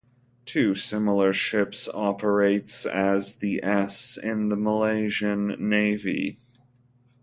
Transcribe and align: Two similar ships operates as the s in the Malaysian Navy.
Two 0.47 0.73
similar 0.73 1.31
ships 1.31 1.87
operates 1.93 2.87
as 2.87 3.35
the 3.35 3.61
s 3.63 4.17
in 4.17 4.49
the 4.49 4.55
Malaysian 4.55 5.55
Navy. 5.59 6.39